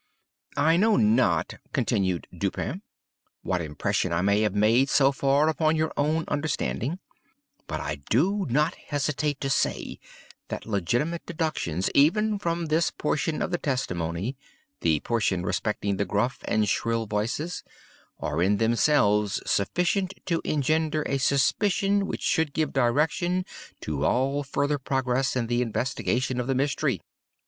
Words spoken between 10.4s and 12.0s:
that legitimate deductions